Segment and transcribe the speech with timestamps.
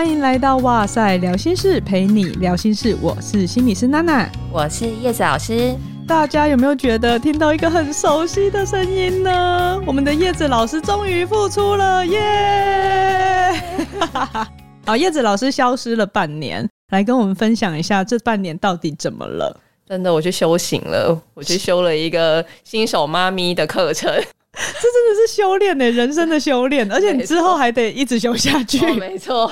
[0.00, 2.96] 欢迎来到哇塞聊心事，陪你聊心事。
[3.02, 5.76] 我是心理师娜娜，我是叶子老师。
[6.08, 9.78] 大家有没有觉得听到一个很熟悉的声音呢？
[9.86, 13.52] 我们的叶子老师终于复出了，耶！
[14.86, 19.54] 好， 叶子老师消失了半年，来跟我们分享一下这半年到底怎么了？
[19.86, 24.10] 真的，我去修行了，我去修了一个新手妈咪的课程。
[24.80, 28.84] 这真的是修炼呢，人生的修炼，而且你之后还得一直修下去。
[28.94, 29.48] 没错，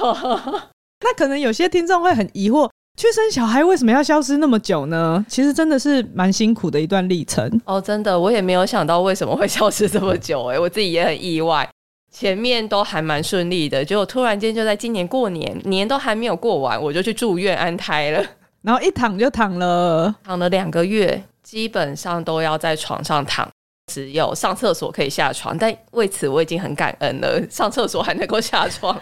[1.05, 5.25] 那可能有些听众会很疑惑，去生小孩为什么要消失那么久呢？
[5.29, 7.61] 其实真的是蛮辛苦的一段历程。
[7.65, 11.69] 哦，真的，我也没有想到为什么会消失这么久，哎， 我自己也很意外。
[12.11, 18.25] 前面都还蛮顺利的，结果突然间就在今年过年，年都还没有过完，我就去住院安胎了，
[18.63, 23.49] 然后一躺就躺了，躺了两个月，基本上都要在床上躺。
[23.89, 27.43] 只有上厕所可以下床，但为此我已经很感恩了。
[27.51, 28.97] 上厕所还能够下床，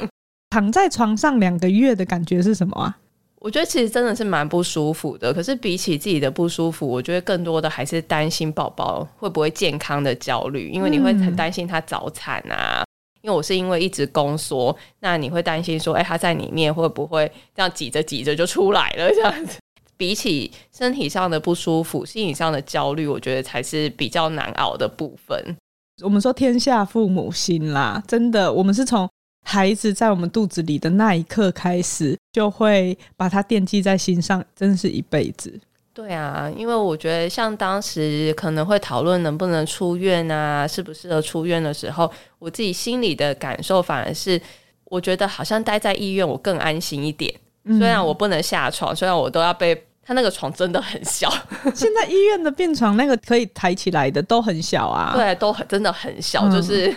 [0.50, 2.96] 躺在床上两个月的感觉是什么啊？
[3.38, 5.32] 我觉得其实真的是蛮不舒服的。
[5.32, 12.82] 可是比起自己的不舒服，我觉得更多的还是担心宝宝会不会健康的焦虑，因为你会很担心他早产啊。
[12.82, 12.86] 嗯、
[13.22, 19.58] 因为我是因为一直宫缩，那你会担心说，哎、欸，他在里面会不会这样挤着挤着就出来了这样子。
[19.96, 25.56] 比起身体上的不舒服，心理上的焦虑，我觉得才是比较难熬的部分。
[26.02, 29.08] 我们说天下父母心啦，真的，我们是从
[29.44, 35.58] 孩子在我们肚子里的那一刻开始，就会把他惦记在心上，真是一辈子。
[35.94, 44.38] 对啊，因为我觉得像当时可能会讨论能不能出院啊，适不适合出院的时候，我自己心里的感受反而是，
[44.84, 47.32] 我觉得好像待在医院我更安心一点。
[47.66, 51.28] 虽然我不能下床，虽然我都要被他那个床真的很小。
[51.74, 56.94] 现在医院的病床那个可以抬起来的都很小啊，对，都很真的很小，就是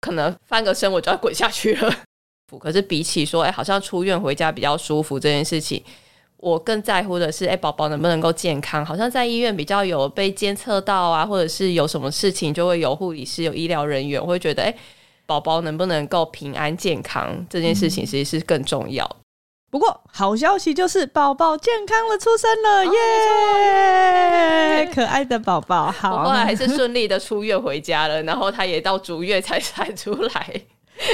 [0.00, 1.94] 可能翻个身我就要滚下去了。
[2.58, 5.80] 可是比起说，哎，好像出院回家比较舒服这件事情，
[6.36, 8.84] 我更在乎的是，哎，宝宝能不能够健康？
[8.84, 14.74] 好像在医院比较有被监测到啊，或者是有什么事情就会有护理师、有医疗人员，我会觉得，哎，
[15.26, 19.08] 宝宝能不能够平安健康这件事情，其实是更重要。
[19.70, 22.92] 不过好消息就是宝宝健康的出生了，耶、
[24.84, 24.90] 哦！
[24.92, 30.62] 可爱的宝宝， 好，后来还是顺利的出院回家了，然后他也到足月才 产出来。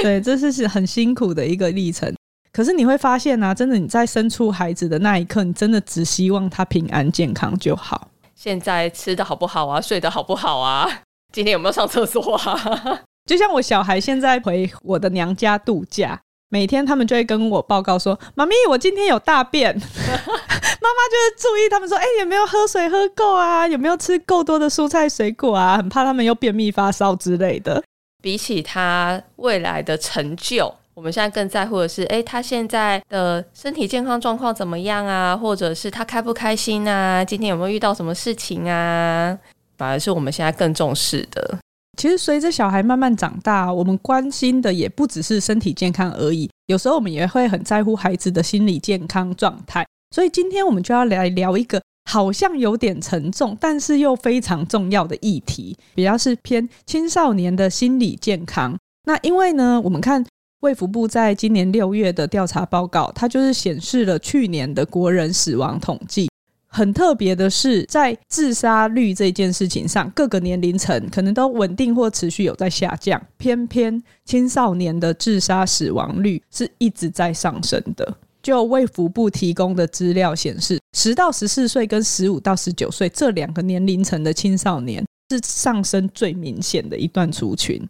[0.01, 2.11] 对，这是是很辛苦的一个历程。
[2.51, 8.07] 可是你会发现啊，真的你在生出孩子的那一刻，你真的只希望他平安健康就好。
[8.33, 9.79] 现在吃的好不好啊？
[9.79, 11.03] 睡得好不好啊？
[11.31, 13.01] 今天有没有上厕所啊？
[13.27, 16.19] 就像我小孩现在回我的娘家度假。
[16.49, 19.73] 每天他们就会跟我报告说：“妈咪，我今天有大便。
[19.75, 23.67] ”妈妈就是注意他们说：“哎、欸，有没有喝水喝够啊？
[23.67, 25.75] 有没有吃够多的蔬菜水果啊？
[25.77, 27.83] 很怕他们又便秘发烧之类的。”
[28.23, 35.35] 比起他未来的成就，我们现在更在乎的是：哎、欸，他现在的身体健康状况怎么样啊？
[35.35, 37.23] 或者是他开不开心啊？
[37.23, 39.37] 今天有没有遇到什么事情啊？
[39.77, 41.59] 反而是我们现在更重视的。
[41.97, 46.47] 其实随着小孩慢慢长大，我们关心的也不只是身体健康而已。
[46.67, 49.83] 有时候我们也会很在乎孩子的心理健康状态。
[50.15, 58.77] 所以今天我们就要来聊一个好像有点沉重，但是又非常重要的议题，比较是偏青少年的心理健康。
[59.05, 60.23] 那因为呢，我们看
[60.61, 66.29] 卫福部在今年六月的调查报告，它就是显示了去年的国人死亡统计。
[66.69, 78.17] 很特别的是，在自杀率这件事情上，各个年龄层可能都稳定或持续有在下降，偏偏青少年的自杀死亡率是一直在上升的。
[78.43, 87.81] 就卫福部提供的资料显示，十到十四岁跟十五到十九岁这两个年龄层的青少年是上升最明显的一段族群。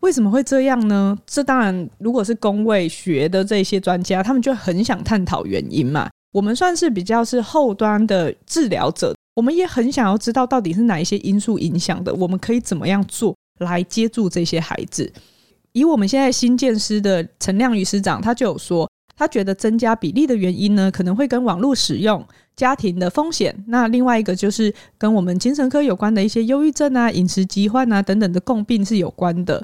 [0.00, 1.18] 为什么会这样呢？
[1.26, 6.10] 这当然，如果是公卫学的这些专家，他们就很想探讨原因嘛。
[6.34, 15.12] 我们算是比较是后端的治疗者，我们也很想要知道到底是哪一些因素影响的，我们可以怎么样做来接住这些孩子。
[15.70, 22.26] 以我们现在新建师的陈亮瑜师长，他就有说，他觉得增加比例的原因呢，可能会跟网络使用、
[22.56, 29.62] 家庭的风险，那另外一个就是跟我们精神科有关的一些忧郁症啊、饮食疾患啊等等的共病是有关的。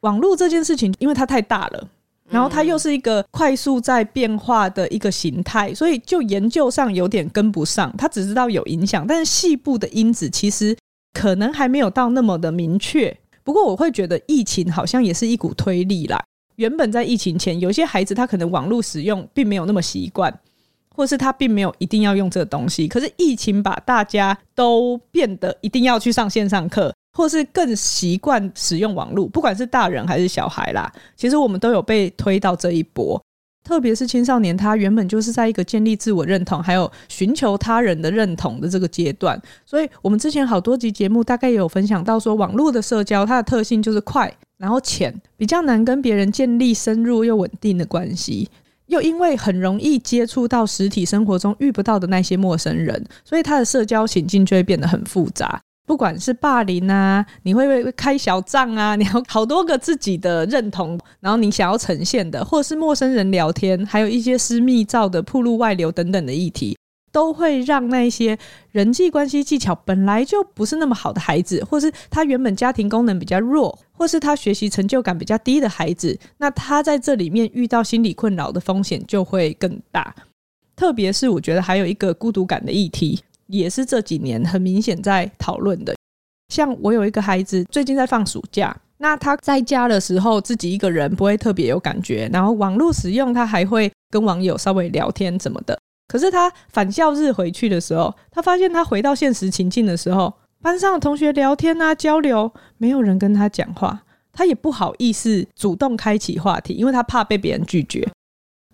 [0.00, 1.88] 网络这件事情，因为它太大了。
[2.34, 7.94] 然后它又是一个快速在变化的一个形态，所以就研究上有点跟不上。
[7.96, 10.76] 它只知道有影响，但是细部的因子其实
[11.12, 13.16] 可能还没有到那么的明确。
[13.44, 16.20] 不过我会觉得疫情好像也是一股推力啦。
[16.56, 20.36] 原本在疫情前，有些孩子他可能网络使用并没有那么习惯，
[20.92, 22.88] 或是他并没有一定要用这个东西。
[22.88, 26.92] 可是疫情把大家都变得一定要去上线上课。
[27.14, 33.18] 或是更习惯使用网络，不管是大人还是小孩啦，其实我们都有被推到这一波。
[33.62, 39.40] 特别是青少年，他原本就是在一个建立自我认同，还有寻求他人的认同的这个阶段。
[39.64, 48.50] 所以，我们之前好多集节目大概也有分享到说，网络的社交它的特性就是快，然后浅，比较难跟别人建立深入又稳定的关系。
[48.88, 55.58] 又因为很容易接触到实体生活中遇不到的那些陌生人，所以他的社交情境就会变得很复杂。
[55.86, 58.96] 不管是霸凌啊，你会不会开小账啊？
[58.96, 66.76] 你有好多个自己的认同，然后你想要呈现的，或者是陌生人聊天，还有一些私密照的暴露外流等等的议题，
[67.12, 68.38] 都会让那些
[68.70, 80.14] 人际关系技巧本来就不是那么好的孩子，或是他原本家庭功能比较弱，或是他学习成就感比较低的孩子，那他在这里面遇到心理困扰的风险就会更大。
[80.74, 83.20] 特别是我觉得还有一个孤独感的议题。
[83.46, 85.94] 也是这几年很明显在讨论的。
[86.52, 95.78] 像我有一个孩子，最近在放暑假，那他在家的时候自己一个人不会特别有感觉，然后网络使用他还会跟网友稍微聊天什么的。
[96.06, 104.02] 可是他返校日回去的时候，他发现他回到现实情境的时候，班上的同学聊天啊交流，没有人跟他讲话，
[104.32, 108.06] 他也不好意思主动开启话题，因为他怕被别人拒绝。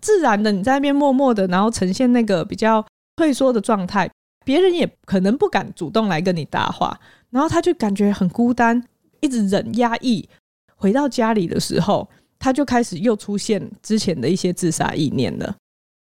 [0.01, 2.85] 自然的你在那边默默的，然后呈现那个比较
[3.15, 4.09] 退缩的状态。
[4.43, 6.99] 别人也可能不敢主动来跟你搭话，
[7.29, 8.83] 然后他就感觉很孤单，
[9.19, 10.27] 一直忍压抑。
[10.75, 12.09] 回到家里的时候，
[12.39, 15.55] 他就开始又出现之前的一些自杀意念了。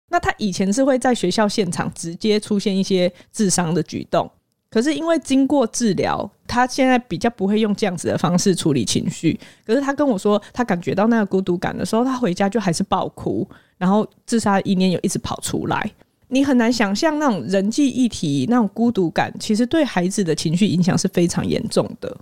[0.08, 4.30] 那他以前是会在学校现场直接出现一些自伤的举动，
[4.70, 9.38] 可是因为经过治疗，他现在比较不会用这样子的方式处理情绪。
[9.64, 13.48] 可是他跟我说，他感觉到那个孤独感的时候，他回家就还是爆哭，
[13.78, 15.90] 然后自杀意念又一直跑出来。
[16.28, 22.16] 你很难想象那种人际议题，那种孤独感，其实对孩子的情绪影响是非常严重的。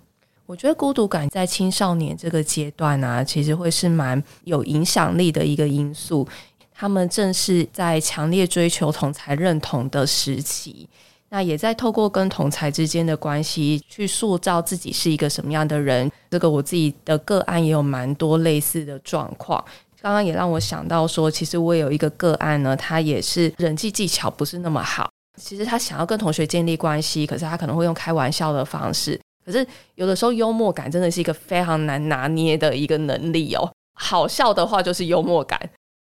[0.47, 6.29] 我觉得孤独感在青少年这个阶段啊，其实会是蛮有影响力的一个因素。
[6.75, 10.87] 他们正是在强烈追求同才认同的时期，
[11.31, 16.11] 那也在透过跟同才之间的关系去塑造自己是一个什么样的人。
[16.29, 19.65] 这个我自己的个案也有蛮多类似的状况。
[20.05, 25.09] 刚刚也让我想到说，其实我有一个个案呢，他也是人际技巧不是那么好。
[25.41, 29.19] 其实他想要跟同学建立关系，可是他可能会用开玩笑的方式。
[29.47, 33.67] 可是有的时候幽默感真的是一个非常难拿捏的一个能力哦。
[33.95, 35.59] 好笑的话就是幽默感，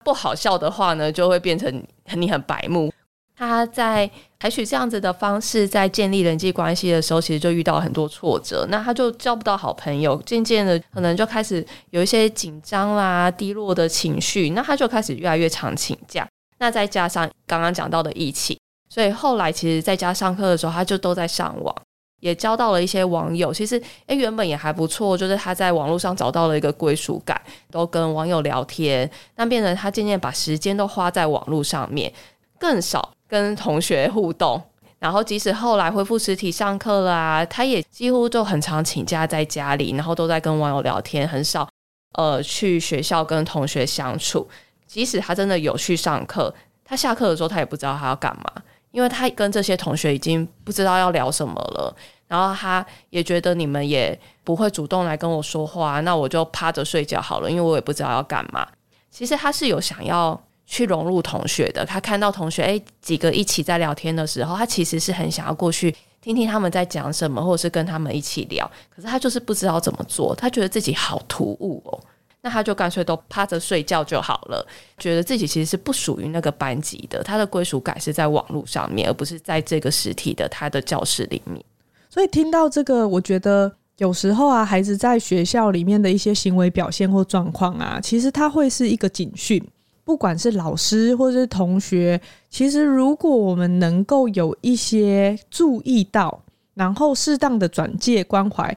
[0.03, 1.81] 不好笑的话呢，就会变成
[2.15, 2.91] 你很白目。
[3.37, 4.09] 他在
[4.39, 8.65] 采取这样子的方式，在建立人际关系的时候，其实就遇到很多挫折。
[8.69, 14.51] 那他就交不到好朋友，渐渐的可能就开始有一些紧张啦、低落的情绪。
[14.51, 16.27] 那他就开始越来越常请假。
[16.59, 18.57] 那再加上刚刚讲到的疫情，
[18.89, 21.75] 所以后来其实在家上课的时候，他就都在上网，
[22.21, 23.53] 也交到了一些网友。
[23.53, 29.09] 其实诶，原本也还不错，就是他在网络上找到了一个归属感，都跟网友聊天。
[29.35, 32.13] 那变成他渐渐把时间都花在网络上面，
[32.57, 33.11] 更少。
[33.27, 34.61] 跟同学互动，
[34.99, 41.67] 然后即使后来恢复实体上课了啊，他也几乎就很常请假在家里，然后都在跟网友聊天，很少
[42.13, 44.47] 呃去学校跟同学相处。
[44.87, 48.61] 即使他真的有去上课，他下课的时候他也不知道他要干嘛，
[48.91, 51.95] 因为他跟这些同学已经不知道要聊什么了。
[52.27, 58.67] 然后他也觉得你们也不会主动来跟我说话，那我就趴着睡觉好了，因为我也不知道要干嘛。
[59.11, 60.39] 其实他是有想要。
[60.65, 68.69] 去融入同学的，他看到同学诶几个一起在聊天的时候，他其实是很想要过去听听他们在讲什么，或者是跟他们一起聊。
[68.89, 71.99] 可是他就是不知道怎么做，他觉得自己好突兀哦，
[72.41, 74.65] 那他就干脆都趴着睡觉就好了，
[74.97, 81.63] 觉得自己其实是不属于那个班级的，他的归属感是在网络上面，而不是在这个实体的他的教室里面。
[82.09, 89.63] 所以听到这个，我觉得有时候啊，孩子在学校里面的一些行为表现或状况啊，其实他会是一个警讯。
[90.05, 96.43] 不管是老师或者是同学，其实如果我们能够有一些注意到，
[96.75, 98.73] 然后适当的转介关怀，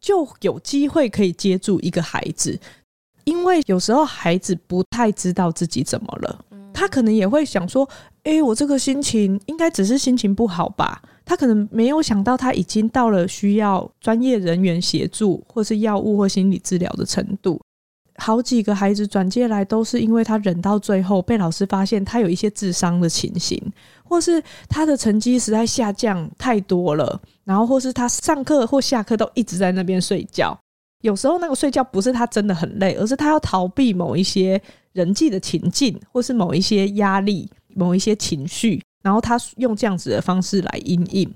[0.00, 2.58] 就有机会可以接住一个孩子。
[3.24, 7.88] 因为有时候孩子不太知道自己怎么了，他可能也会想说
[8.24, 17.60] ：“诶，我这个心情应该只是心情不好吧？”他可能没有想到他已经到了需要专业人员协助，或是药物或心理治疗的程度。
[18.18, 23.60] 好几个孩子转借来，都是因为他忍到最后被老师发现他有一些智商的情形，
[24.04, 30.58] 或是他的成绩实在下降太多了，然后或是他上课或下课都一直在那边睡觉。
[31.02, 34.60] 有时候那个睡觉不是他真的很累，而是他要逃避某一些
[34.92, 41.32] 人际的情境，或是某一些压力、某一些情绪，然后他用这样子的方式来因应。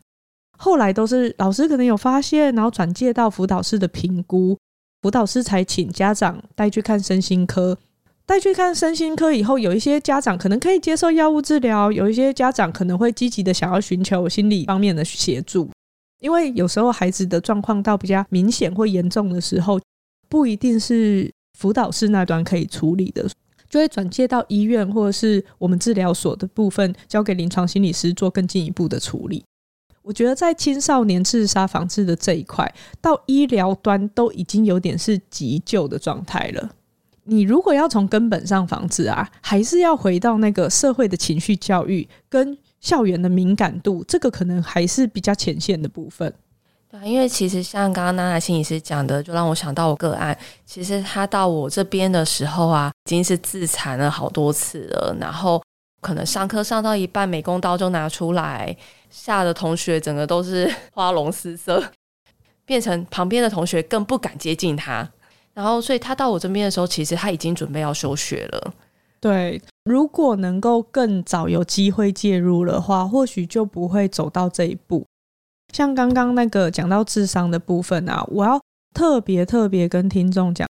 [0.56, 4.56] 后来都是老师可能有发现，然后转介到辅导室的评估。
[5.02, 7.78] 辅导师才请家长带去看身心科，
[8.26, 15.70] 带去看身心科以后，有一些家长可能可以接受药物治疗，有一些家长可能会积极的想要寻求心理方面的协助。
[16.20, 19.80] 因为有时候孩子的状况到比较明显或严重的时候，
[20.28, 23.26] 不一定是辅导室那端可以处理的，
[23.70, 29.42] 就会转介到医院或者是我们治疗所的部分，交给临床心理师做更进一步的处理。
[30.02, 36.70] 我觉得在青少年自杀防治的这一块，到医疗端都已经有点是急救的状态了。
[37.24, 46.32] 你如果要从根本上防治啊，还是要回到那个社会的情绪教育跟校园的敏感度，这个可能还是比较前线的部分。
[46.90, 55.62] 对，因为其实像刚刚娜娜心理师讲的，就让我想到我个案，其实他到我这边的时候啊，已经是自残了好多次了，然后
[56.00, 58.76] 可能上课上到一半，美工刀就拿出来，
[59.10, 61.82] 吓得同学整个都是 花容失色，
[62.64, 65.10] 变成旁边的同学更不敢接近他。
[65.52, 68.72] 然后，所以他到我这边的时候，其实他已经准备要休学了。
[69.20, 75.04] 对，如果能够更早有机会介入的话，或许就不会走到这一步。
[75.74, 78.58] 像刚刚那个讲到智商的部分啊，我要
[78.94, 80.66] 特别特别跟听众讲，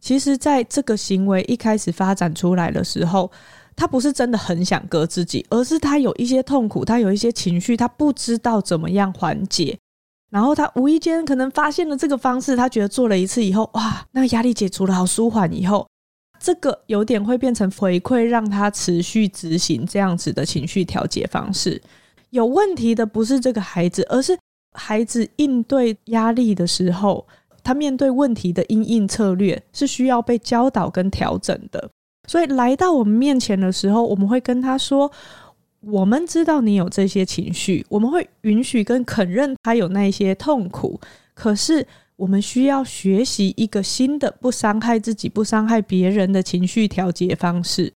[0.00, 3.30] 其实在这个行为一开始发展出来的时候，
[3.74, 9.78] 他不是真的很想割自己，而是他有一些痛苦，他有一些情绪，他不知道怎么样缓解。
[10.30, 15.52] 然后他无意间可能发现了这个方式，他觉得做了一次以后，哇，那个压力解除了，好舒缓。
[15.52, 15.86] 以后
[16.40, 21.80] 这个有点会变成回馈，让他持续执行这样子的情绪调节方式。
[22.30, 24.38] 有问题的不是这个孩子，而是
[24.72, 27.26] 孩子应对压力的时候，
[27.62, 31.90] 他面对问题的因应策略是需要被教导跟调整的。
[32.28, 35.10] 所以来到我们面前的时候，我们会跟他说。
[35.84, 41.00] 我们知道你有这些情绪，我们会允许跟肯认他有那些痛苦。
[41.34, 47.92] 可是，我们需要学习一个新的、不伤害自己、不伤害别人的情绪调节方式，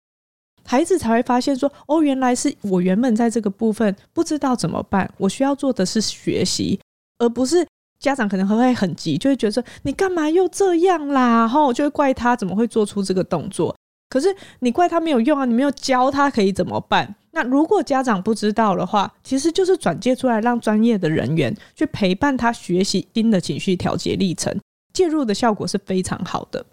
[0.64, 5.14] 孩子才会发现说：“哦，原来是我原本在这个部分不知道怎么办。
[5.18, 6.80] 我需要做的是学习，
[7.18, 7.68] 而不是
[8.00, 11.40] 家长可能还会很急，就会觉得说你干嘛又这样啦？
[11.40, 13.76] 然后就会怪他怎么会做出这个动作。
[14.14, 14.28] 可是
[14.60, 24.56] 你怪他没有用啊，你没有教他可以怎么办？”那如果家长不知道的话，其实就是转介出来，让专业的人员去陪伴他学习新的情绪调节历程，
[24.94, 26.64] 介入的效果是非常好的。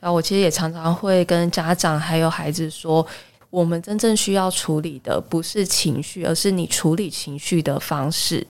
[0.00, 3.06] 啊我其实也常常会跟家长还有孩子说，
[3.50, 8.46] 我们真正需要处理的不是情绪，而是你处理情绪的方式。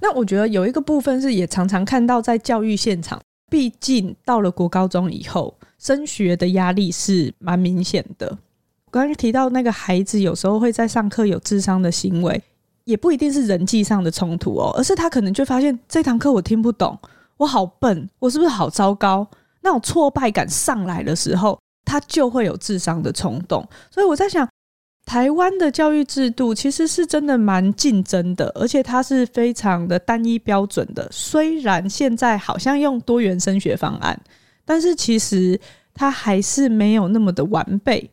[0.00, 5.52] 那我觉得有一个部分是也常常看到在教育现场，毕竟到了国高中以后，
[5.84, 8.26] 升学的压力是蛮明显的。
[8.90, 12.42] 刚刚提到那个孩子，有时候会在上课有智商的行为，
[12.84, 16.98] 也不一定是人际上的冲突哦，而是他可能就发现这堂课我听不懂，
[17.36, 19.28] 我好笨，我是不是好糟糕？
[19.60, 23.66] 那种挫败感上来的时候，他就会有智商的冲动。
[23.90, 24.48] 所以我在想，
[25.04, 31.06] 台湾的教育制度其实是真的蛮竞争的，而且它是非常的单一标准的。
[31.10, 34.18] 虽然现在好像用多元升学方案，
[34.64, 35.60] 但是其实
[35.92, 38.10] 它还是没有那么的完备。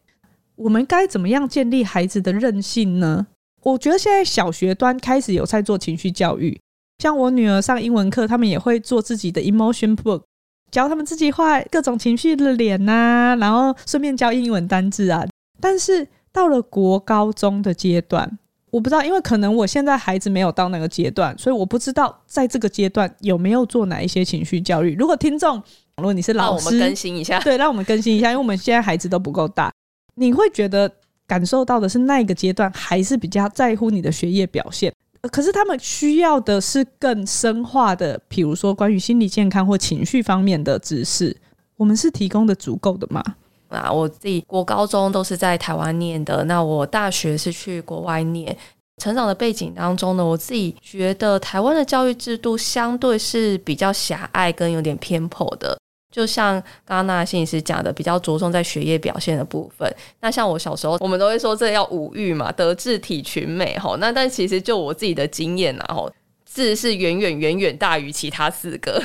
[0.55, 3.27] 我们该怎么样建立孩子的韧性呢？
[3.63, 6.59] 我觉得现在小学端开始有在做情绪教育，
[6.99, 10.23] 像我女儿上英文课，他们也会做自己的 emotion book，
[10.71, 15.25] 教他们自己画各种情绪的脸呐、啊，然后顺便教英文单字啊。
[15.59, 18.37] 但是到了国高中的阶段，
[18.71, 24.95] 我不知道，因为可能我现在孩子没有到那个阶段，所以我不知道在这个阶段有没有做哪一些情绪教育。
[24.95, 25.61] 如果听众，
[25.97, 29.71] 如果你是老师，让我们更新一下，对，让我们更新一下，因为我们现在孩子都不够大。
[30.15, 30.91] 你会觉得
[31.27, 34.93] 感受到的是那个阶段还是比较在乎你的学业表现，
[35.31, 41.35] 可是他们需要的是更深化的，比如说关于心理健康或情绪方面的知识，
[41.77, 43.23] 我们是提供的足够的吗？
[43.69, 48.55] 啊，我自己国高中都是在台湾念的，那我大学是去国外念，
[48.97, 55.77] 成长的背景当中呢，我自己觉得台湾的教育制度相对是比较狭隘跟有点偏颇的。
[56.11, 59.89] 就像刚刚那心理师讲的，比较着重在学业表现的部分。
[60.19, 63.95] 那像我小时候，我们都会说这要五育嘛，德智体群美吼。
[63.95, 66.11] 那但其实就我自己的经验呐吼，
[66.45, 69.01] 智是远远远远大于其他四个。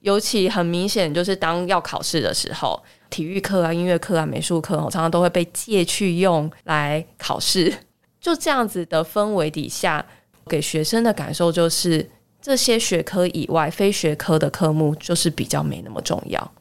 [0.00, 7.72] 尤其很明显，就是当要考试的时候，体育课啊、音乐课啊、美术课，常常都会被借去用来考试。
[8.26, 10.04] 就这样子的氛围底下，
[10.48, 12.10] 给学生的感受就是。
[12.38, 16.52] 这些学科以外，非学科的科目就是比较没那么重要，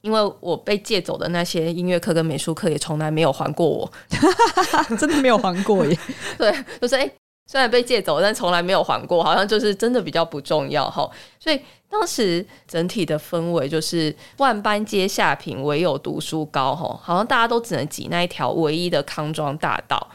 [0.00, 3.92] 因为我被借走的那些音乐课跟美术课也从来没有还过我，
[4.98, 5.98] 真的没有还过耶。
[6.38, 6.50] 对，
[6.80, 7.10] 就是哎，
[7.46, 11.10] 虽然被借走，但从来没有还过，好像就是真的比较不重要哈。
[11.38, 20.08] 所以当时整体的氛围就是万般皆下品，唯有读书高哈，好像大家都只能挤那一条唯一的康庄大道。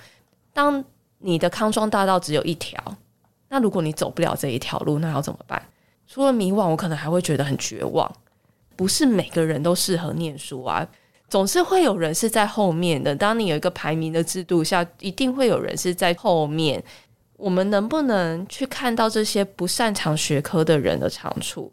[0.51, 0.83] 当
[1.19, 2.81] 你的康庄大道只有一条，
[3.49, 5.61] 那如果你走不了这一条路，那要怎么办？
[6.07, 8.11] 除了迷惘，我可能还会觉得很绝望。
[8.75, 10.87] 不是每个人都适合念书啊。
[11.27, 13.15] 总是会有人是在后面的。
[13.15, 16.83] 当你有一个排名的制度下，一定会有人是在后面。
[17.37, 21.71] 我们能不能去看到这些不擅长学科的人的长处？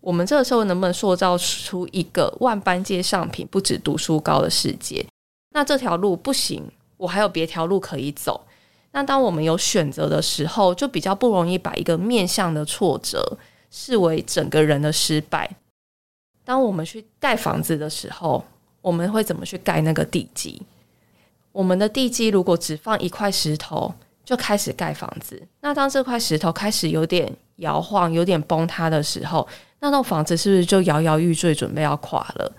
[0.00, 5.04] 我们这个时候能不能塑造出一个万般皆上品，不止读书高的世界？
[5.50, 6.64] 那这条路不行，
[6.96, 8.46] 我还有别条路可以走。
[8.96, 13.36] 那当我们有选择的时候，就比较不容易把一个面向的挫折
[13.68, 15.50] 视为整个人的失败。
[16.44, 18.44] 当我们去盖房子的时候，
[18.80, 20.62] 我们会怎么去盖那个地基？
[21.50, 23.92] 我们的地基如果只放一块石头
[24.24, 29.44] 就开始盖房子，那当这块石头开始有点摇晃、有点崩塌的时候，
[29.80, 32.52] 那栋房子是不是就摇摇欲坠，准备要垮了？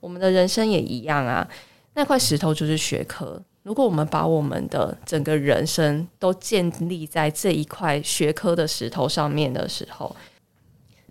[0.00, 1.46] 我们的人生也一样啊，
[1.92, 3.38] 那块石头就是学科。
[3.62, 10.14] 如果我们把我们的整个人生都建立在这一块学科的石头上面的时候，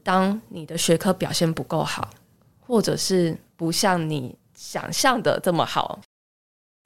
[0.04, 2.10] 当你的学科表现不够好，
[2.60, 4.36] 或者是不像你。
[4.54, 6.00] 想象的这么好，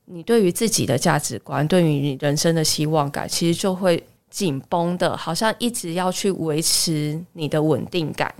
[0.05, 8.33] 你对于自己的价值观，对于你人生的希望感，其实就会紧绷的，好像一直要去维持你的稳定感。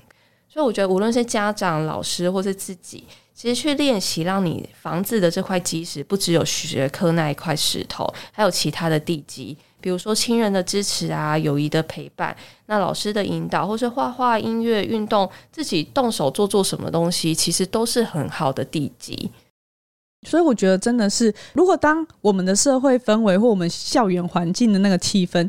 [0.48, 3.04] 所以我觉得，无论是家长、老师，或是自己，
[3.36, 9.56] 其实去练习，让你房子的这块基石，不只有学科那一块石头，还有其他的地基。
[9.82, 12.36] 比如说亲人的支持啊，友谊的陪伴，
[12.68, 19.30] 那老师的引导，或是画画、音乐、运动，自己动手做做什么东西，其实都是很好的地基。
[20.26, 25.48] 所以我觉得真的是，如果当我们的社会氛围或我们校园环境的那个气氛，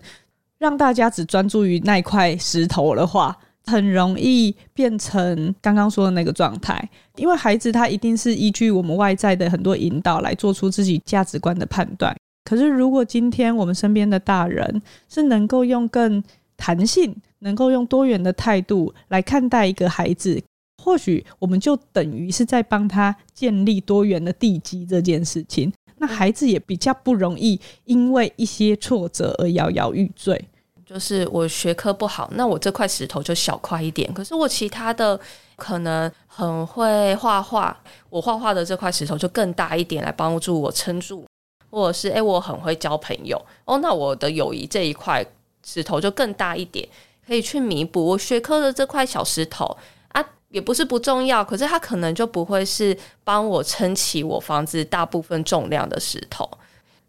[0.58, 3.34] 让大家只专注于那块石头的话，
[3.66, 6.88] 很容易变成刚刚说的那个状态。
[7.16, 12.16] 因为孩子他一定是依据我们外在的很多引导来做出自己价值观的判断。
[12.44, 16.22] 可是，如果今天我们身边的大人是能够用更
[16.56, 20.40] 弹性、能够用多元的态度来看待一个孩子，
[20.80, 25.72] 或许我们就等于是在帮他建立多元的地基这件事情。
[25.98, 30.40] 那孩子也比较不容易因为一些挫折而摇摇欲坠。
[30.86, 34.12] 就是我学科不好，那我这块石头就小块一点。
[34.14, 35.18] 可是我其他的
[35.56, 37.76] 可能很会画画，
[38.08, 41.26] 我画画的这块石头就更大一点，来帮助我撑住。
[41.68, 45.26] 或者是诶、我很会交朋友哦，那我的友谊这一块
[45.66, 46.88] 石头就更大一点，
[47.26, 49.76] 可以去弥补我学科的这块小石头
[50.08, 56.48] 啊，也不是不重要，可是它可能就不会是帮我撑起我房子大部分重量的石头。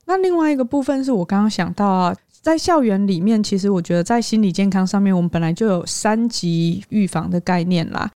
[0.05, 2.15] 那另外一个部分是我刚刚想到啊，
[2.47, 8.09] 在校园里面，其实我觉得在心理健康上面，我们本来就有三级预防的概念啦。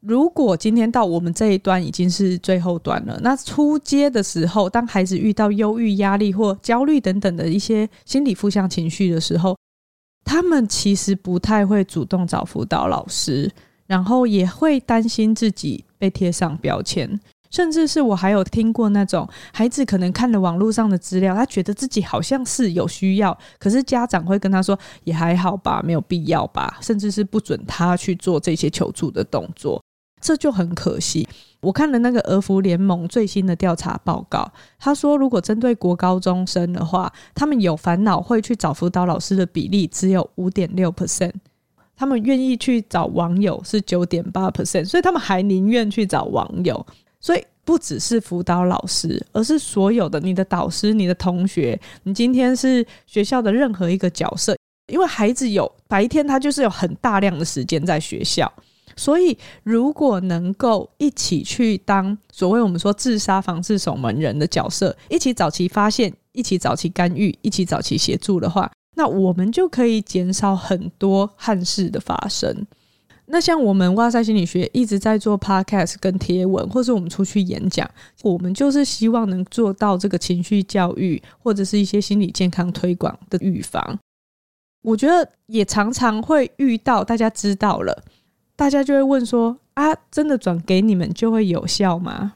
[0.00, 9.58] 如果今天到我们这一端已经是最后端了，那初阶的时候，当孩子遇到忧郁、压力或焦虑等等的一些心理负向情绪的时候，
[10.24, 13.50] 他们其实不太会主动找辅导老师，
[13.88, 17.18] 然后也会担心自己被贴上标签，
[17.54, 29.80] 甚至是我还有听过那种孩子可能看了网络上的资料，他觉得自己好像是有需要，可是家长会跟他说也还好吧，没有必要吧，甚至是不准他去做这些求助的动作。
[30.20, 31.28] 这就很可惜。
[31.60, 41.34] 我看了那个俄福联盟最新的调查报告，他说，如果针对国高中生的话，他们有烦恼会去找辅导老师的比例只有五点六 percent，
[41.94, 46.84] 他们愿意去找网友是九点八 percent，所以他们还宁愿去找网友。
[47.24, 54.54] 所以不只是辅导老师，而是所有的你的导师、你的同学，你今天是学校的任何一个角色，
[54.92, 58.52] 因为孩子有白天，他就是有很大量的时间在学校。
[58.94, 72.66] 所以，如果能够一起去当所谓我们说自杀防治守门人的角色，一起早期发现，一起早期干预，一起早期协助的话，那我们就可以减少很多憾事的发生。
[73.34, 77.90] 那像我们哇塞心理学一直在做 podcast 跟贴文，或是我们出去演讲，
[78.22, 83.98] 我们就是希望能做到这个情绪教育，或者是一些心理健康推广的预防。
[84.82, 88.04] 我觉得也常常会遇到，大家知道了。
[88.54, 92.34] 大家就会问说：“啊，真的转给你们就会有效吗？”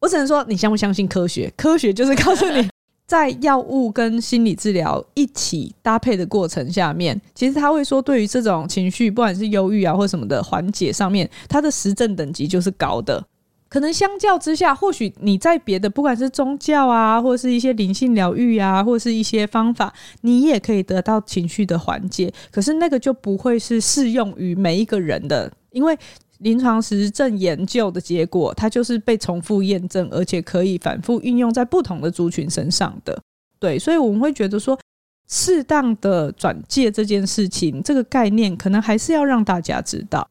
[0.00, 1.50] 我只能说，你相不相信科学？
[1.56, 2.68] 科学就是告诉你，
[3.06, 13.22] 在药物跟心理治疗一起搭配的过程下面，其实他会说，对于这种情绪，不管是忧郁啊或什么的缓解上面，它的实证等级就是高的。
[13.68, 22.32] 可能相较之下，或许你在别的不管是宗教啊，或是一些灵性疗愈啊，或是一些方法，你也可以得到情绪的缓解。
[22.52, 25.98] 可是那个就不会是适用于每一个人的，因为
[26.44, 33.18] 临床实证研究的结果，它就是被重复验证，而且可以反复运用在不同的族群身上的。
[33.58, 34.78] 对，所以我们会觉得说，
[35.26, 40.28] 适当的转介这件事情，这个概念可能还是要让大家知道。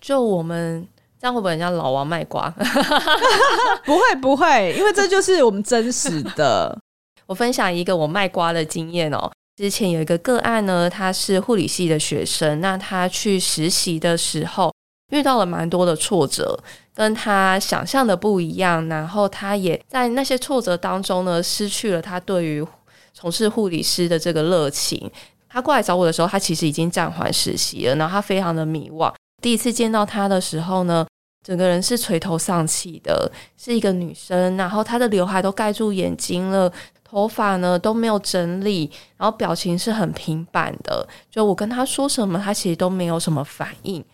[0.00, 0.86] 就我们
[1.20, 2.48] 这样会不会很像老王卖瓜？
[3.84, 6.78] 不会不会，因为这就是我们真实的。
[7.26, 9.28] 我分享一个我卖瓜的经验哦。
[9.56, 14.72] 之前有一个个案呢，他是护理系的学生，那他去实习的时候
[15.10, 16.58] 遇到了蛮多的挫折，
[16.94, 22.66] 跟他想象的不一样，然后他也在那些挫折当中呢，失去了他对于
[23.12, 25.10] 从事护理师的这个热情。
[25.48, 29.12] 他过来找我的时候，他其实已经暂缓实习了，然后他非常的迷惘。
[29.40, 31.06] 第一次见到他的时候呢，
[31.46, 36.70] 整个人是垂头丧气的，是一个女生，然后她的刘海都盖住眼睛了，
[37.04, 41.06] 头发呢都没有整理，然后表情是很平板的。
[41.30, 44.04] 就我跟他说什么，他其实都没有什么反应，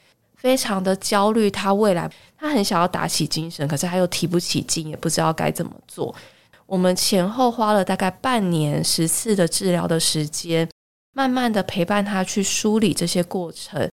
[0.42, 1.48] 非常的焦虑。
[1.48, 6.12] 他未来他很想要打起精神，可是他又提不起劲，也不知道该怎么做。
[6.66, 10.68] 我们前后花了大概半年十次的治疗的时间，
[11.14, 13.88] 慢慢的陪伴他去梳理这些过程。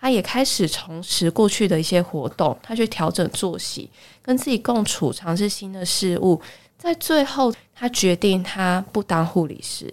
[0.00, 3.88] 他也开始重拾过去的一些活动，他去调整作息，
[4.20, 6.40] 跟自己共处，尝试新的事物。
[6.76, 9.88] 在最后，他决定他不当护理师，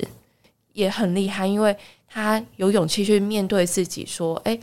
[0.74, 4.60] 也很厉害，因为他有勇气去面对自己，说：“诶，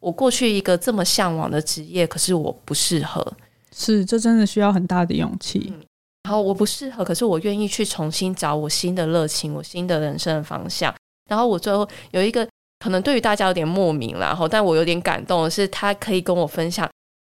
[0.00, 3.24] 我过去一个这么向往的职业，可是我不适合。”
[3.72, 5.72] 是，这真的需要很大的勇气。
[5.72, 5.80] 嗯，
[6.24, 10.92] 然后我不适合，可是我愿意去重新找我新的热情，我新的人生的方向。
[11.28, 12.46] 然后我最后有一个。
[12.82, 16.88] 可能对于大家有点莫名，然后但我有点感动的是，他可以跟我分享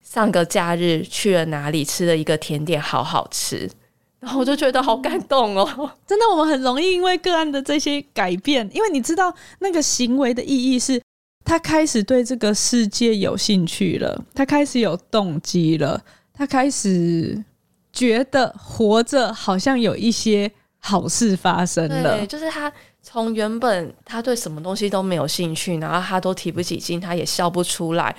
[0.03, 3.69] 上个假日去了哪里，吃了一个甜点，好好吃，
[4.19, 5.63] 然后我就觉得好感动哦。
[6.07, 10.99] 真的，我们很容易因为个案的这些改变，因为你知道那个行为的意义是，
[11.45, 16.03] 他开始对这个世界有兴趣了，他开始有动机了，
[16.33, 17.41] 他开始
[17.93, 22.69] 觉得活着好像有一些好事发生了，对，就是他。
[23.07, 28.13] 从原本他对什么东西都没有兴趣，然后他都提不起劲，他也笑不出来，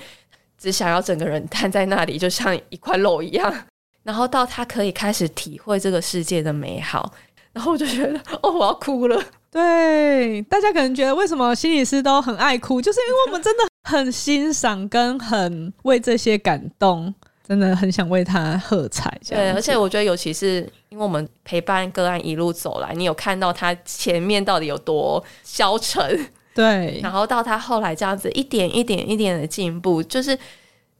[0.57, 3.53] 只想要整个人瘫在那里，就像一块肉一样。
[4.03, 7.11] 然后到他可以开始体会这个世界的美好，
[7.51, 9.21] 然后我就觉得哦，我要哭了。
[9.51, 17.13] 对，大家可能觉得为什么心理师都很爱哭，就是因为我们真的很欣赏跟很为这些感动。
[17.47, 30.37] 真的很想为他喝彩，对，而且我觉得，尤其是因为我们陪伴个案一路走来，你有看到他前面到底有多消沉，对， 然后到他后来这样子一点一点一点的进步，就是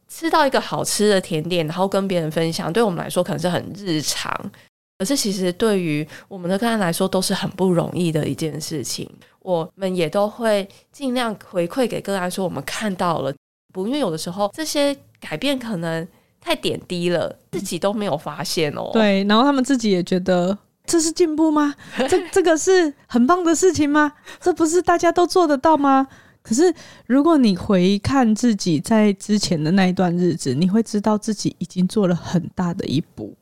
[0.08, 4.50] 吃到一个好吃的甜点，然后跟别人分享，对我们来说可能是很日常，
[4.98, 9.08] 可是其实对于我们的个案来说都是很不容易的一件事情。
[9.40, 13.34] 我们也都会尽量回馈给个案说，我们看到了，
[13.72, 16.06] 不，因为有的时候这些改变可能。
[16.40, 18.90] 太点滴了，自己都没有发现哦。
[18.92, 20.56] 对，然后他们自己也觉得
[20.86, 21.74] 这是进步吗？
[22.08, 24.12] 这这个是很棒的事情吗？
[24.40, 26.06] 这不是大家都做得到吗？
[26.40, 26.72] 可是
[27.06, 33.36] 如果你回看自己在之前的那一段日子，你会知道自己已经做了很大的一步。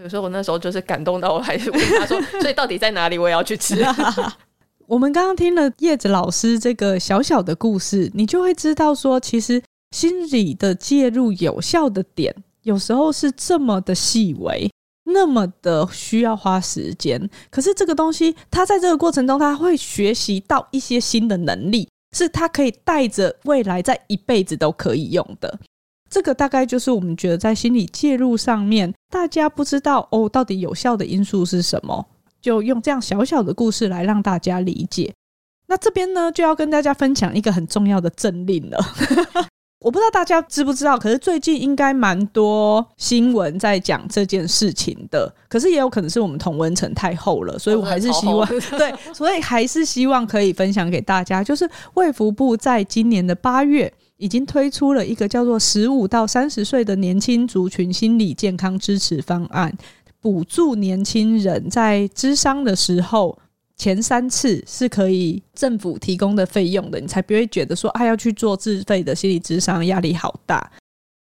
[0.00, 3.18] 对，有时候我那时候就是感动到，我还是问他说：“所以到底在哪里？
[3.18, 3.84] 我也要去吃。
[4.88, 9.62] ”我们刚刚听了叶子老师这个小小的故事，你就会知道说，其实。
[9.92, 12.32] 心理的介入有效的点，
[12.62, 14.70] 有时候是这么的细微，
[15.02, 17.28] 那么的需要花时间。
[17.50, 25.58] 可是这个东西，他在这个过程中，他会学习到一些新的能力，是他可以带着未来在一辈子都可以用的。
[26.10, 32.04] 这个大概就是我们觉得在心理介入上面，大家不知道哦，到底有效的因素是什么？
[32.42, 35.14] 就用这样小小的故事来让大家理解。
[35.68, 38.78] 那这边呢，就要跟大家分享一个很重要的政令了。
[39.80, 45.32] 我不知道大家知不知道，可是最近应该蛮多新闻在讲这件事情的。
[45.48, 48.46] 可是也有可能是我们同温层太厚了，所以我还是希望
[48.76, 51.42] 对，所以还是希望可以分享给大家。
[51.42, 53.90] 就是卫福部在今年的八月
[54.20, 59.76] 已经推出了一个叫做“十五到三十岁的年轻族群心理健康支持方案”，
[60.20, 63.38] 补助年轻人在咨商的时候。
[63.76, 70.70] 前三次是可以政府提供的费用的，你才不会觉得说啊要去做自费的心理咨商，压力好大。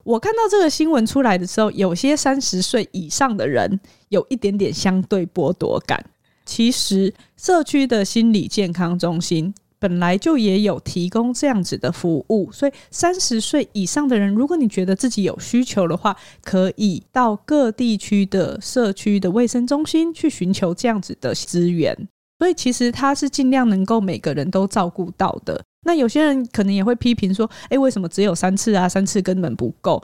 [0.04, 6.08] 我看到这个新闻出来的时候，有些三十岁以上的人有一点点相对剥夺感。
[6.44, 9.52] 其实社区的心理健康中心
[9.86, 21.96] 本来就也有提供这样子的服务，所以三十岁以上的人，如果你觉得自己有需求的话，可以到各地区的社区的卫生中心去寻求这样子的资源。
[22.40, 25.62] 所以其实它是尽量能够每个人都照顾到的。
[25.84, 28.88] 那有些人可能也会批评说，诶，为什么只有三次啊？
[28.88, 30.02] 三次根本不够。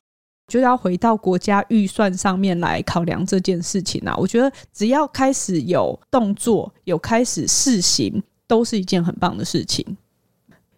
[0.48, 4.14] 就要回到国家预算上面来考量这件事情啊！
[4.18, 9.96] 我觉得只要开始有动作，有开始试行，都是一件很棒的事情。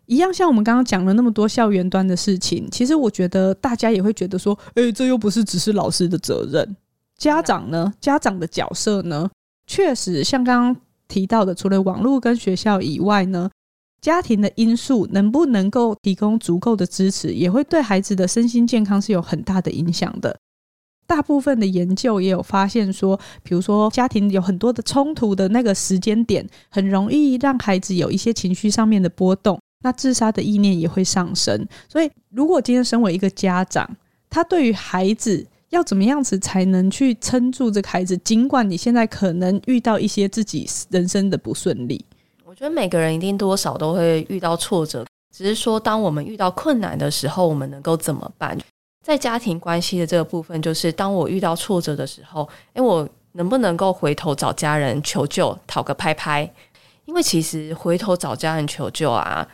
[0.06, 6.76] 一样像我们刚刚讲了那么多校园端的事情，其实我觉得大家也会觉得说，诶，这又不是只是老师的责任，
[7.18, 7.92] 家长呢？
[8.00, 9.28] 家长的角色呢？
[9.66, 10.76] 确实像刚刚
[11.08, 13.50] 提到的，除了网络跟学校以外呢？
[14.00, 20.38] 家庭的因素能不能够提供足够的支持，也会对孩子的身心健康是有很大的影响的。
[21.06, 31.66] 大部分的研究也有发现说，比如说家庭有很多的冲突的那个时间点，很容易让孩子有一些情绪上面的波动，那自杀的意念也会上升。
[31.88, 33.88] 所以，如果今天身为一个家长，
[34.30, 42.04] 他对于孩子要怎么样子才能去撑住这个孩子，尽管你现在可能遇到一些自己人生的不顺利。
[42.44, 45.04] 我觉得每个人一定多少都会遇到挫折，
[45.36, 48.56] 只是说当我们遇到困难的时候，我们能够怎么办？
[49.04, 56.50] 在家庭关系的这个部分，就是当我遇到挫折的时候，诶，我能不能够回头找家人求救，讨个拍拍？
[57.04, 59.46] 因为其实回头找家人求救啊，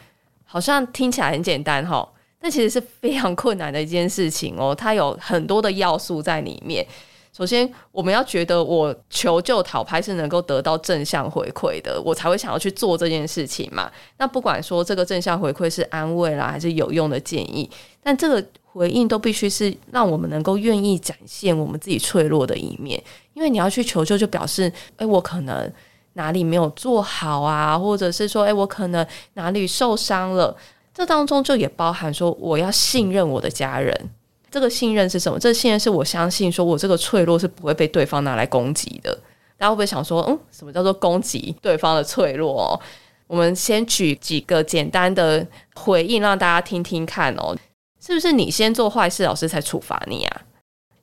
[0.45, 2.09] 好像听起来很简单哈，
[2.41, 6.87] 但其实是非常困难的一件事情哦，它有很多的要素在里面。
[7.33, 13.91] 首先，我们要觉得我求救讨拍是能够得到正向回馈的，我才会想要去做这件事情嘛。
[14.19, 17.69] 那不管说这个正向回馈是安慰啦，还是有用的建议，
[18.03, 23.03] 但这个回应都必须是让我们能够愿意展现我们自己脆弱的一面。
[23.35, 25.73] 因为你要去求救，就表示，诶，我可能
[26.13, 30.57] 哪里没有做好啊，或者是说，诶，我可能哪里受伤了。
[30.93, 34.11] 这当中就也包含说，我要信任我的家人。
[34.51, 35.39] 这个信任是什么？
[35.39, 39.17] 这信任是我相信，说我这个脆弱是不会被对方拿来攻击的。
[39.57, 42.81] 大家会不会想说，嗯，什么叫做攻击对方的脆弱哦？
[43.27, 47.57] 我们先举几个简单的回应，让大家听听看哦。
[48.01, 50.43] 是不是你先做坏事，老师才处罚你啊？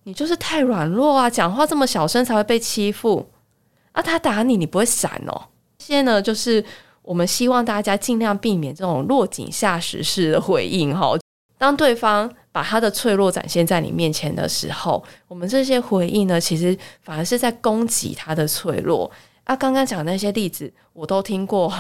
[0.04, 3.30] 你就是太软弱啊，讲话这么小声才会被欺负
[3.92, 4.02] 啊？
[4.02, 5.50] 他打你，你不会闪哦？
[5.78, 6.64] 这些呢，就是
[7.02, 11.18] 我们希望大家尽量避免这种落井下石式的回应哈。
[11.58, 19.12] 当对方把他的脆弱展现在你面前的时候，我们这些回应呢，其实反而是在攻击他的脆弱
[19.48, 19.56] 啊！
[19.56, 21.72] 刚刚讲的那些例子，我都听过，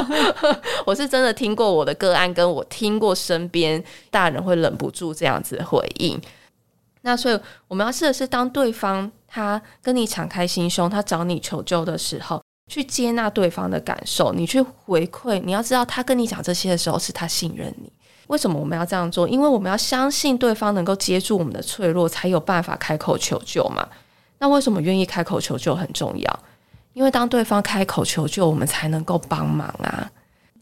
[0.84, 6.20] 我是真的听过我的个案，跟我听过身边大人会忍不住这样子回应。
[7.00, 15.40] 那所以我们要试的是，当对方他跟你敞开心胸，他找你求救的时候，去接纳对方的感受，你去回馈。
[15.42, 17.90] 你要知道，他跟你讲这些的时候，是他信任你。
[18.26, 19.26] 为什么我们要这样做？
[19.26, 23.88] 因为我们要相信对方能够接住我们的脆弱，才有办法开口求救嘛。
[24.40, 26.40] 那为什么愿意开口求救很重要？
[26.96, 30.10] 因为当对方开口求救，我们才能够帮忙啊。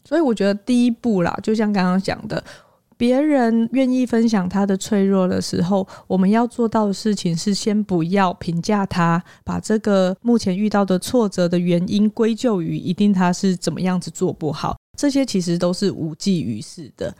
[0.03, 2.43] 所以我觉得第一步啦，就像刚刚讲的，
[2.97, 17.15] 别人愿意分享他的脆弱的时候，我们要做到的事情是先不要评价他，把这个目前遇到的挫折的原因归咎于一定他是怎么样子做不好，这些其实都是无济于事的。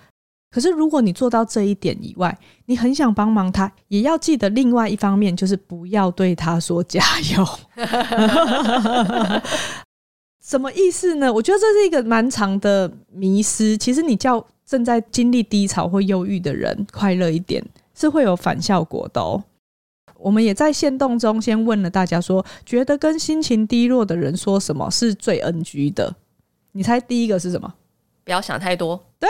[0.56, 7.04] 可是，如果你做到这一点以外，你很想帮忙他，也要记得另外一方面，就是不要对他说加
[7.36, 7.46] 油。
[10.42, 11.34] 什么意思呢？
[11.34, 13.76] 我觉得这是一个蛮长的迷思。
[13.76, 17.62] 其实你叫正在经历低潮或忧郁的人快乐一点，
[17.94, 19.44] 是会有反效果的哦。
[20.18, 26.16] 我们也在现动中先问了大家说，觉得跟心情低落的人说什么是最 NG 的？
[26.72, 27.74] 你猜第一个是什么？
[28.26, 29.30] 不要想太多，对，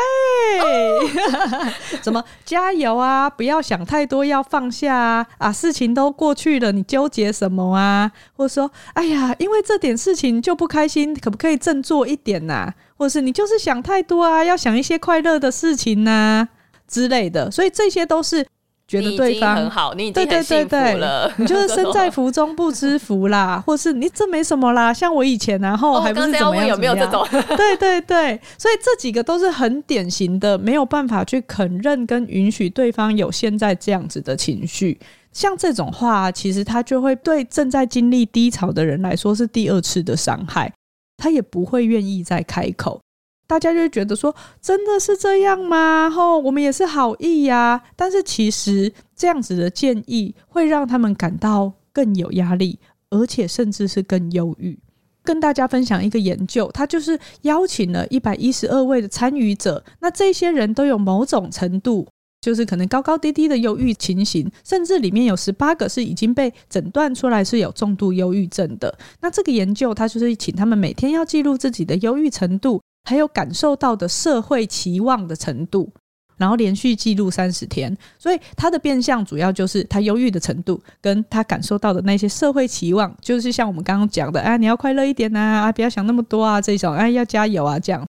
[2.01, 3.29] 怎么加油啊？
[3.29, 5.27] 不要想太多，要放下啊！
[5.38, 8.10] 啊，事情都过去了，你纠结什么啊？
[8.38, 12.73] 或者说，哎呀，因为这点事情就不开心，可不可以振作一点呐、啊？
[12.97, 14.45] 或者是你就是想太多啊？
[14.45, 16.47] 要想一些快乐的事情呐、啊、
[16.88, 18.47] 之类的，所以这些都是。
[18.88, 20.78] 觉得对方很好，你已经很幸福了。
[20.80, 24.93] 对对对对，你就是身在福中不知福啦，或是你这没什么啦。
[24.93, 26.67] 像我以前、啊，然后还不是怎么样怎么样？
[26.67, 27.28] 哦、有没有这种？
[27.58, 35.00] 对对对，所以这几个都是很典型的，没有办法去肯认跟允许对方有现在这样子的情绪。
[35.32, 40.71] 像这种话，其实他就会对正在经历低潮的人来说是第二次的伤害，
[41.17, 43.02] 他也不会愿意再开口。
[43.47, 46.10] 大家就会觉得说，真的是这样吗？
[46.10, 47.84] 吼，我们也是好意呀。
[47.95, 52.79] 但是其实这样子的建议会让他们感到更有压力，
[53.10, 54.79] 而且甚至是更忧郁。
[55.23, 62.08] 跟大家分享一个研究，他就是邀请了一百一十二位的参与者，那这些人都有某种程度，
[62.41, 68.95] 就是可能高高低低的忧郁情形，甚至里面有十八个是已经被诊断出来是有重度忧郁症的。
[69.21, 75.89] 那这个研究，他就是请他们每天要记录自己的忧郁程度，还有感受到的社会期望的程度。
[76.37, 88.05] 然后连续记录三十天，所以他的变相主要就是他忧郁的程度，跟他感受到的那些社会期望，就是像我们刚刚讲的，啊，你要快乐一点呐，啊，不要想那么多啊，这种，哎，要加油啊，这样。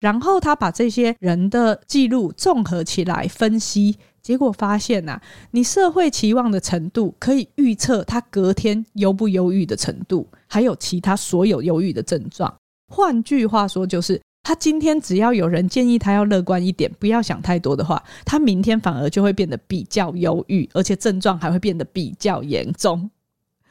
[0.00, 5.20] 然后他把这些人的记录综合起来分析，结果发现呐，
[5.52, 12.52] 你社会期望的程度可以预测他隔天忧不忧郁的程度，还有其他所有忧郁的症状。
[12.88, 14.20] 换句话说，就是。
[14.42, 23.10] 他今天只要有人建议他要乐观一点，不要想太多的话，他明天反而就会变得比较忧郁，而且症状还会变得比较严重。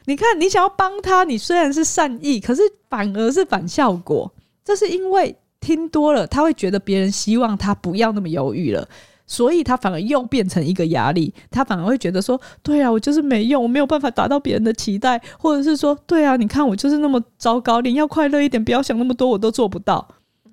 [0.06, 4.32] 你看，你想要帮他，你虽然是善意，可是反而是反效果。
[4.64, 8.88] 这是因为听多了，他会觉得别人希望他不要那么忧郁了，
[9.26, 11.34] 所以他反而又变成一个压力。
[11.50, 20.08] 他反而会觉得说：“对啊，我就是没用，我没有办法达到别人的期待，或者是说，对啊，你看我就是那么糟糕，连要快乐一点，不要想那么多，我都做不到。”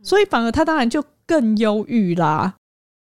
[0.08, 2.56] 所以反而他当然就更忧郁啦。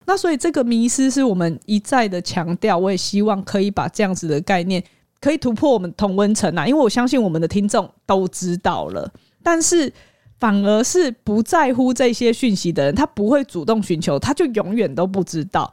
[0.04, 4.84] 那所以这个迷思是我们一再的强调，我也希望可以把这样子的概念
[5.18, 9.10] 可以突破我们同温层啊，因为我相信我们的听众都知道了，
[9.42, 9.90] 但是
[10.38, 15.72] 反而是不在乎这些讯息的人，他不会主动寻求，他就永远都不知道。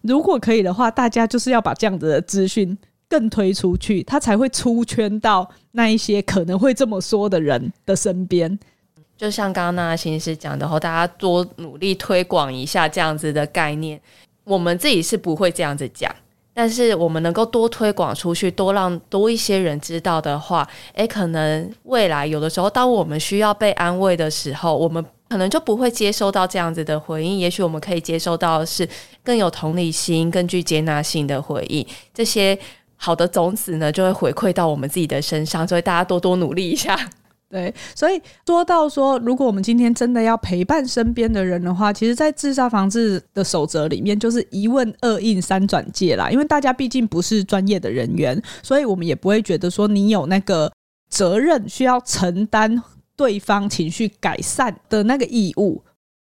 [0.00, 8.58] 如果可以的话，大家就是要把这样子的资讯更推出去，他才会出圈到那一些可能会这么说的人的身边。
[9.16, 14.00] 就像刚刚那心理师讲的话，大家多努力推广一下这样子的概念。
[14.44, 16.14] 我们自己是不会这样子讲，
[16.52, 27.38] 但是我们能够多推广出去，多让多一些人知道的话，诶，可能未来有的时候，当我们需要被安慰的时候，我们可能就不会接收到这样子的回应。
[27.38, 28.86] 也许我们可以接收到的是
[29.22, 31.86] 更有同理心、更具接纳性的回应。
[32.12, 32.58] 这些
[32.96, 35.66] 好的种子呢，就会回馈到我们自己的身上。
[35.66, 36.98] 所以大家多多努力一下。
[37.54, 46.28] 对，所以说到说，如果我们今天真的要陪伴身边的人的话，其实，在自杀防治的守则里面，就是一问二应三转介啦。
[46.28, 50.72] 因为大家毕竟不是专业的人员，所以我们也不会觉得说你有那个
[51.08, 52.82] 责任需要承担
[53.14, 55.80] 对方情绪改善的那个义务。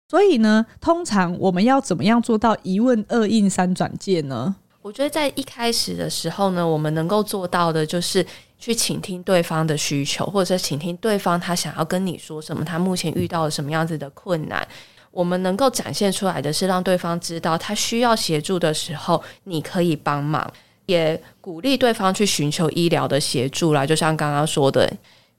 [0.08, 4.56] 所以呢，通常我们要怎么样做到一问二应三转介呢？
[4.82, 8.26] 我觉得在一开始的时候呢，我们能够做到的就是。
[8.62, 14.64] 去倾听对方的需求，或者是倾听对方他想要跟你说什么，他目前遇到了什么样子的困难。
[15.10, 20.48] 我们能够展现出来的是，让对方知道他需要协助的时候，你可以帮忙，
[20.86, 23.84] 也鼓励对方去寻求医疗的协助啦。
[23.84, 24.88] 就像刚刚说的。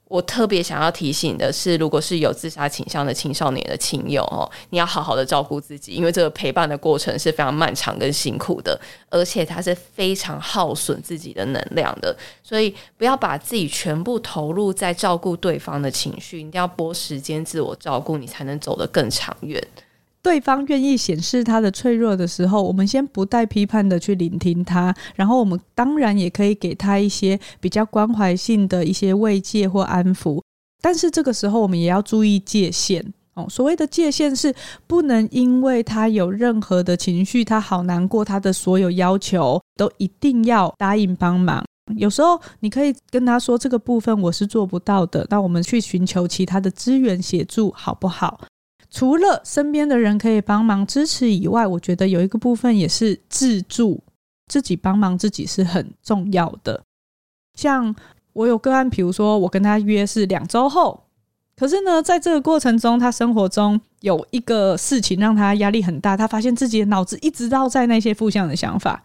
[0.06, 19.60] 我特别想要提醒的是，如果是有自杀倾向的青少年的亲友哦，你要好好的照顾自己，因为这个陪伴的过程是非常漫长跟辛苦的，而且它是非常耗损自己的能量的，所以不要把自己全部投入在照顾对方的情绪，一定要拨时间自我照顾，你才能走得更长远。
[20.24, 30.40] 对方愿意显示他的脆弱的时候，我们先不带批判的去聆听他，然后我们当然也可以给他一些比较关怀性的一些慰藉或安抚。
[30.80, 33.46] 但是这个时候，我们也要注意界限哦。
[33.50, 34.54] 所谓的界限是
[34.86, 41.62] 不能因为他有任何的情绪，他好难过，他的所有要求都一定要答应帮忙。
[41.96, 48.40] 有时候你可以跟他说：“这个部分我是做不到的，那我们去寻求其他的资源协助，好不好？”
[48.94, 54.00] 除了身边的人可以帮忙支持以外，我觉得有一个部分也是自助，
[54.46, 56.80] 自己帮忙自己是很重要的。
[57.56, 57.92] 像
[58.34, 61.02] 我有个案，比如说我跟他约是两周后，
[61.56, 69.02] 可是呢，在这个过程中，他生活中有一个事情让他压力很大，他发现自己的脑子一直绕在那些负向的想法，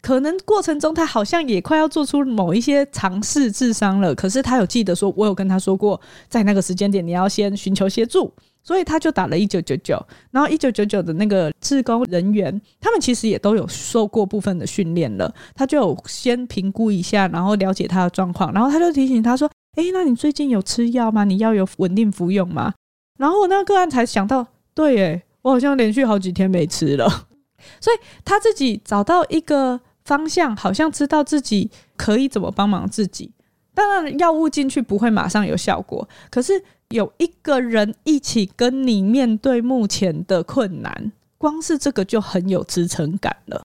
[0.00, 8.32] 可能过程中他好像也快要做出某一些尝试智商了，可是他有记得说，我有跟他说过，在那个时间点你要先寻求协助。
[8.64, 15.34] 所以他就打了一九九九，然后一九九九的那个志工人员，他们其实也都有受过部分的训练了。
[15.54, 21.24] 他就有先评估一下，然后了解他的状况，然后他就提醒他说：“诶，那你最近有吃药吗？
[21.24, 22.72] 你要有稳定服用吗？”
[23.18, 27.08] 然后我那个个案才想到，对，诶，我好像连续好几天没吃了。
[27.80, 33.32] 所以他自己找到一个方向，好像知道自己可以怎么帮忙自己。
[33.74, 36.62] 当然，药物进去不会马上有效果，可是。
[36.92, 43.62] 有一个人一起跟你面对目前的困难，光是这个就很有支撑感了。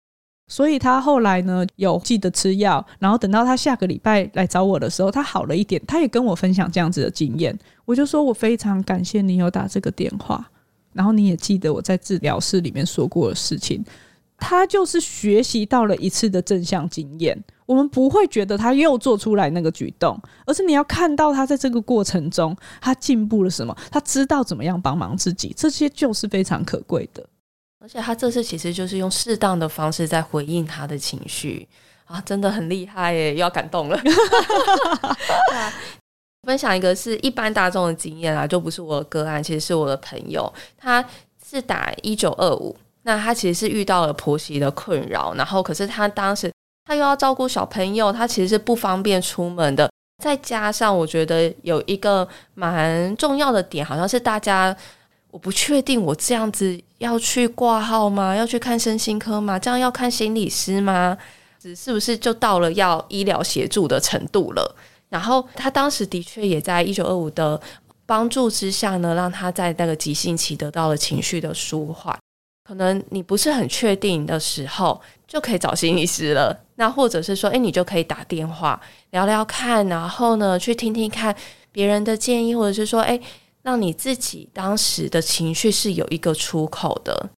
[0.50, 7.58] 所以他后来呢有记得吃药，然后等到他下个礼拜来找我的时候，他好了一点，他也跟我分享这样子的经验。
[7.84, 10.50] 我就说我非常感谢你有打这个电话，
[10.94, 13.84] 然后你也记得我在治疗室里面说过的事情。
[14.38, 27.28] 他就是学习到了一次的正向经验，我们不会觉得他又做出来那个举动，而是你要看到他在这个过程中他进步了什么，他知道怎么样帮忙自己，这些就是非常可贵的。
[27.80, 31.68] 而且他这次其实就是用适当的方式在回应他的情绪
[32.06, 34.00] 啊，真的很厉害耶，又要感动了。
[36.44, 41.04] 分享一个是一般大众的经验啊，就不是我的个案，其实是我的朋友，他
[41.46, 42.76] 是打一九二五，
[43.08, 46.52] 那他其实是遇到了婆媳的困扰，然后可是他当时
[46.84, 49.90] 他又要照顾小朋友，他其实是不方便出门的，
[50.22, 54.76] 再加上我觉得有一个蛮重要的点，好像是大家。
[55.30, 58.34] 我不确定我这样子要去挂号吗？
[58.34, 59.60] 要去看身心科吗？
[59.60, 61.16] 这样要看心理师吗？
[61.76, 64.76] 是不是就到了要医疗协助的程度了？
[65.10, 67.60] 然后他当时的确也在一九二五的
[68.06, 72.18] 帮助之下呢，让他在那个急性期得到了情绪的舒缓。
[72.68, 76.66] 可能你不是很确定的时候，就可以找心理师了。
[76.76, 78.80] 那或者是说，诶，你就可以打电话
[79.12, 81.34] 聊聊看，然后呢，去听听看
[81.72, 83.22] 别人的建议，或者是说，诶。
[83.64, 87.30] 让你自己当时的情绪是有一个出口的，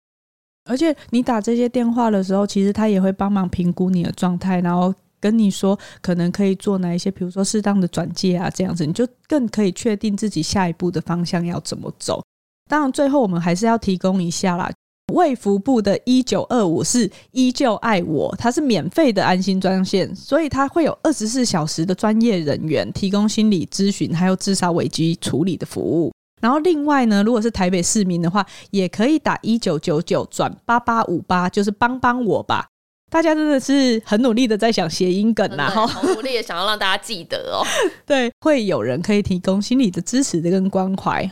[0.69, 12.23] 而且你打这些电话的时候，其实他也会帮忙评估你的状态，然后跟你说可能可以做哪一些，比如说适当的转介啊，这样子你就更可以确定自己下一步的方向要怎么走。
[12.69, 14.71] 当然，最后我们还是要提供一下啦。
[15.13, 26.13] 卫福部的一九二五是依旧爱我，它是免费的安心专线，所以它会有二十四小时的专业人员提供心理咨询，还有自杀危机处理的服务。
[26.41, 32.67] 然后另外呢，如果是台北市民的话，也可以打一九九九转八八五八，就是帮帮我吧。
[33.11, 37.65] 大家真的是很努力的在想谐音梗，然后很努力的想要让大家记得哦。
[38.05, 41.29] 对，会有人可以提供心理的支持跟关怀。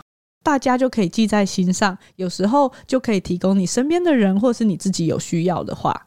[0.47, 6.07] 大家就可以记在心上，有时候就可以提供你身边的人，或是你自己有需要的话。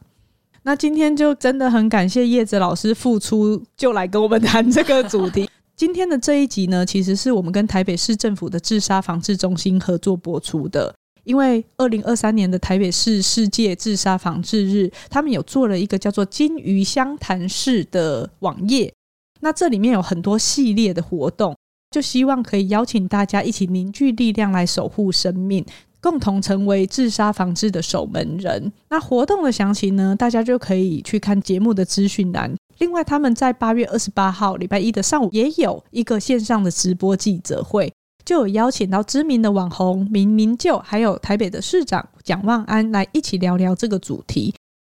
[0.63, 5.49] 那今天就真的很感谢叶子老师付出，就来跟我们谈这个主题。
[5.75, 18.93] 今天的这一集呢，其实是我们跟台北市政府的自杀防治中心合作播出的，因为二零二三年的台北市世界自杀防治日，他们有做了一个叫做“金鱼相谈室”的网页，
[19.41, 21.53] 那这里面有很多系列的活动。
[21.91, 25.65] 就希望可以邀请大家一起凝聚力量来守护生命，
[25.99, 28.71] 共同成为自杀防治的守门人。
[28.89, 30.15] 那活动的详情呢？
[30.15, 32.55] 大家就可以去看节目的资讯栏。
[32.77, 37.91] 另外，他们在八月二十八号礼拜一的上午也有一个线上的直播记者会，
[38.23, 44.53] 就有邀请到知名的网红明明就，还有台北的市长蒋万安来一起聊聊这个主题。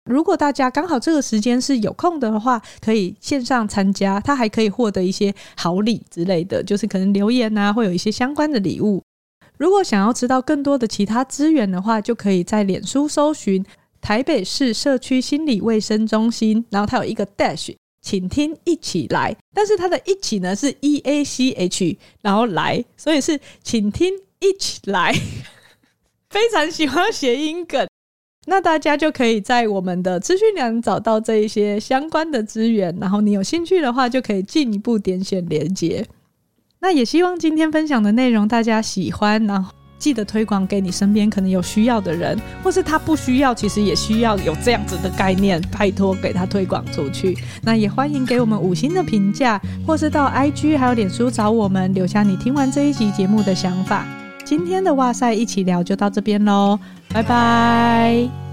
[0.05, 9.03] 如果大家刚好这个时间是有空的话，可以线上参加，他还可以获得一些好礼之类的，就是可能留言啊，会有一些相关的礼物。
[9.57, 13.63] 如果想要知道更多的其他资源的话，就可以在脸书搜寻
[14.01, 25.13] 台北市社区心理卫生中心，然后它有一个 dash，请听一起来，但是它的一起呢是 E A C H，然后来，所以是请听一起来，
[26.31, 27.87] 非常喜欢谐音梗。
[28.47, 36.05] 那大家就可以在我们的资讯栏找到这一些相关的资源，然后你有兴趣的话，就可以进一步点选连接。
[36.79, 47.37] 那也希望今天分享的内容大家喜欢，然后记得推广给你身边可能有需要的人，或是他不需要，其实也需要有这样子的概念，拜托给他推广出去。
[47.61, 54.20] 那也欢迎给我们五星的评价，或是到 IG 还有脸书找我们，留下你听完这一集节目的想法。
[54.51, 56.77] 今天的哇塞一起聊就到这边喽，
[57.07, 58.50] 拜拜。